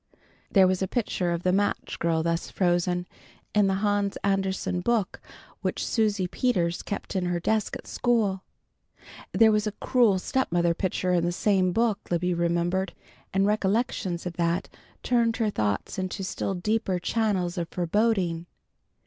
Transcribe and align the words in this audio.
There 0.49 0.65
was 0.65 0.81
a 0.81 0.87
picture 0.87 1.31
of 1.31 1.43
the 1.43 1.51
Match 1.53 1.99
Girl 1.99 2.23
thus 2.23 2.49
frozen, 2.49 3.05
in 3.53 3.67
the 3.67 3.75
Hans 3.85 4.17
Andersen 4.23 4.79
book 4.81 5.21
which 5.61 5.85
Susie 5.85 6.25
Peters 6.25 6.81
kept 6.81 7.15
in 7.15 7.25
her 7.27 7.39
desk 7.39 7.75
at 7.75 7.85
school. 7.85 8.41
There 9.31 9.51
was 9.51 9.67
a 9.67 9.73
cruel 9.73 10.17
stepmother 10.17 10.73
picture 10.73 11.13
in 11.13 11.23
the 11.23 11.31
same 11.31 11.71
book, 11.71 11.99
Libby 12.09 12.33
remembered, 12.33 12.93
and 13.31 13.45
recollections 13.45 14.25
of 14.25 14.33
that 14.37 14.69
turned 15.03 15.37
her 15.37 15.51
thoughts 15.51 15.99
into 15.99 16.23
still 16.23 16.55
deeper 16.55 16.97
channels 16.97 17.55
of 17.59 17.69
foreboding. 17.69 18.47